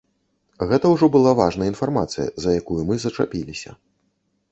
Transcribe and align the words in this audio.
Гэта 0.69 0.85
ўжо 0.93 1.09
была 1.15 1.33
важная 1.39 1.67
інфармацыя, 1.73 2.25
за 2.45 2.49
якую 2.61 2.79
мы 2.89 2.97
зачапіліся. 3.05 3.75